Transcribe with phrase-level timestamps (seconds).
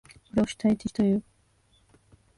[0.31, 1.23] これを主体的という。